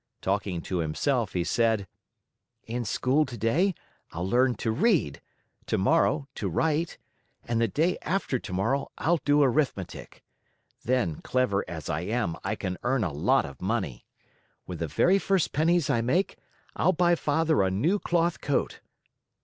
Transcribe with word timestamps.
Talking 0.23 0.61
to 0.63 0.79
himself, 0.79 1.33
he 1.33 1.43
said: 1.43 1.87
"In 2.63 2.85
school 2.85 3.23
today, 3.23 3.75
I'll 4.11 4.27
learn 4.27 4.55
to 4.55 4.71
read, 4.71 5.21
tomorrow 5.67 6.27
to 6.33 6.49
write, 6.49 6.97
and 7.43 7.61
the 7.61 7.67
day 7.67 7.99
after 8.01 8.39
tomorrow 8.39 8.89
I'll 8.97 9.17
do 9.23 9.43
arithmetic. 9.43 10.23
Then, 10.83 11.17
clever 11.21 11.63
as 11.69 11.87
I 11.87 11.99
am, 11.99 12.35
I 12.43 12.55
can 12.55 12.79
earn 12.81 13.03
a 13.03 13.13
lot 13.13 13.45
of 13.45 13.61
money. 13.61 14.07
With 14.65 14.79
the 14.79 14.87
very 14.87 15.19
first 15.19 15.53
pennies 15.53 15.87
I 15.87 16.01
make, 16.01 16.37
I'll 16.75 16.93
buy 16.93 17.13
Father 17.13 17.61
a 17.61 17.69
new 17.69 17.99
cloth 17.99 18.41
coat. 18.41 18.79